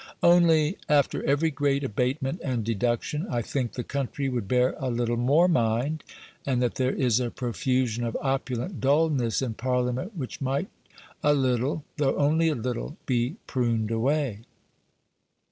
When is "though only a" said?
11.97-12.55